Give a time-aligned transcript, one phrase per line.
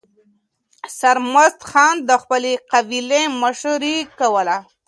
[0.99, 4.57] سرمست خان د خپلې قبیلې مشري کوله.